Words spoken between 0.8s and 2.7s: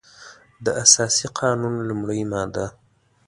اساسي قانون لمړۍ ماده